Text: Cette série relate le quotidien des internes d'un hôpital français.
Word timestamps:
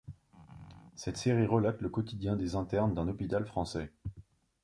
Cette 0.95 1.17
série 1.17 1.45
relate 1.45 1.79
le 1.81 1.89
quotidien 1.89 2.35
des 2.35 2.55
internes 2.55 2.95
d'un 2.95 3.07
hôpital 3.07 3.45
français. 3.45 3.91